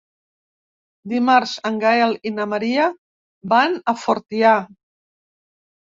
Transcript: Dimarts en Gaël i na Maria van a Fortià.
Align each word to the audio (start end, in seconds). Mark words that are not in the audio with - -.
Dimarts 1.11 1.53
en 1.69 1.77
Gaël 1.83 2.17
i 2.29 2.33
na 2.37 2.49
Maria 2.55 2.89
van 3.55 3.77
a 3.95 3.99
Fortià. 4.07 4.59